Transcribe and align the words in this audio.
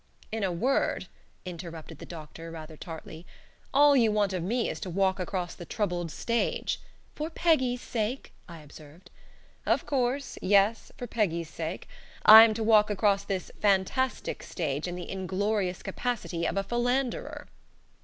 "In 0.31 0.43
a 0.43 0.51
word," 0.51 1.05
interrupted 1.45 1.99
the 1.99 2.07
doctor, 2.07 2.49
rather 2.49 2.75
tartly, 2.75 3.23
"all 3.71 3.95
you 3.95 4.11
want 4.11 4.33
of 4.33 4.41
me 4.41 4.67
is 4.67 4.79
to 4.79 4.89
walk 4.89 5.19
across 5.19 5.53
the 5.53 5.63
troubled 5.63 6.09
stage" 6.09 6.81
"For 7.15 7.29
Peggy's 7.29 7.81
sake," 7.83 8.33
I 8.49 8.61
observed. 8.61 9.11
"Of 9.63 9.85
course, 9.85 10.39
yes, 10.41 10.91
for 10.97 11.05
Peggy's 11.05 11.51
sake. 11.51 11.87
I 12.25 12.43
am 12.45 12.55
to 12.55 12.63
walk 12.63 12.89
across 12.89 13.23
this 13.23 13.51
fantastic 13.61 14.41
stage 14.41 14.87
in 14.87 14.95
the 14.95 15.07
inglorious 15.07 15.83
capacity 15.83 16.47
of 16.47 16.57
a 16.57 16.63
philanderer." 16.63 17.47